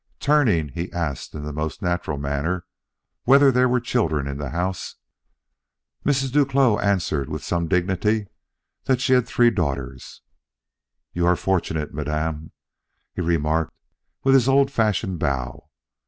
[0.19, 2.65] Turning, he asked in the most natural manner
[3.25, 4.95] whether there were children in the house.
[6.03, 6.31] Mrs.
[6.31, 8.25] Duclos answered with some dignity
[8.85, 10.21] that she had three daughters.
[11.13, 12.51] "You are fortunate, madame,"
[13.13, 13.75] he remarked
[14.23, 15.69] with his old fashioned bow.